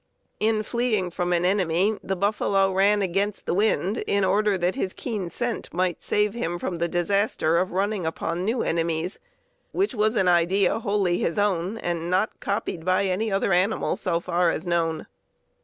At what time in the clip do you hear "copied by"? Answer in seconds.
12.39-13.03